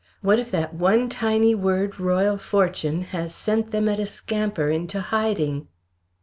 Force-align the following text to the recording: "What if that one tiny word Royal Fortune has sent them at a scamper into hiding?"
"What 0.21 0.39
if 0.39 0.49
that 0.49 0.73
one 0.73 1.09
tiny 1.09 1.53
word 1.53 1.99
Royal 1.99 2.39
Fortune 2.39 3.03
has 3.13 3.35
sent 3.35 3.69
them 3.69 3.87
at 3.87 3.99
a 3.99 4.07
scamper 4.07 4.67
into 4.67 4.99
hiding?" 4.99 5.67